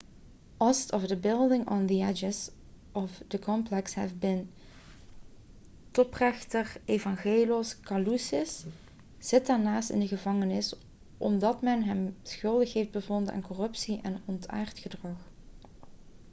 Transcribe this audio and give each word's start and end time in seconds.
ost 0.57 0.91
of 0.93 1.03
the 1.07 1.15
buildings 1.17 1.67
on 1.67 1.85
the 1.87 2.01
edges 2.01 2.49
of 2.95 3.21
the 3.29 3.37
complex 3.39 3.93
have 3.93 4.19
beentoprechter 5.91 6.65
evangelos 6.87 7.75
kalousis 7.81 8.65
zit 9.19 9.45
daarnaast 9.45 9.89
in 9.89 9.99
de 9.99 10.07
gevangenis 10.07 10.73
omdat 11.17 11.61
men 11.61 11.83
hem 11.83 12.15
schuldig 12.23 12.73
heeft 12.73 12.91
bevonden 12.91 13.33
aan 13.33 13.41
corruptie 13.49 14.01
en 14.01 14.21
ontaard 14.25 14.79
gedrag 14.79 15.29